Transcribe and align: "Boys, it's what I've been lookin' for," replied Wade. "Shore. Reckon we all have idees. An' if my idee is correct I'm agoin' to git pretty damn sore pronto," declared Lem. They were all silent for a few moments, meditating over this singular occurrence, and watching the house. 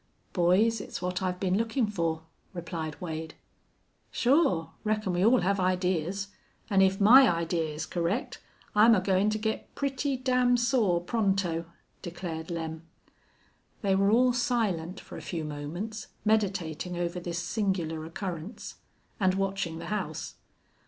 "Boys, 0.33 0.81
it's 0.81 0.99
what 0.99 1.21
I've 1.21 1.39
been 1.39 1.59
lookin' 1.59 1.85
for," 1.85 2.23
replied 2.55 2.99
Wade. 2.99 3.35
"Shore. 4.09 4.71
Reckon 4.83 5.13
we 5.13 5.23
all 5.23 5.41
have 5.41 5.59
idees. 5.59 6.29
An' 6.71 6.81
if 6.81 6.99
my 6.99 7.29
idee 7.29 7.69
is 7.73 7.85
correct 7.85 8.41
I'm 8.73 8.95
agoin' 8.95 9.29
to 9.29 9.37
git 9.37 9.75
pretty 9.75 10.17
damn 10.17 10.57
sore 10.57 11.01
pronto," 11.01 11.65
declared 12.01 12.49
Lem. 12.49 12.81
They 13.83 13.93
were 13.93 14.09
all 14.09 14.33
silent 14.33 14.99
for 14.99 15.17
a 15.17 15.21
few 15.21 15.43
moments, 15.43 16.07
meditating 16.25 16.97
over 16.97 17.19
this 17.19 17.37
singular 17.37 18.03
occurrence, 18.03 18.77
and 19.19 19.35
watching 19.35 19.77
the 19.77 19.85
house. 19.93 20.33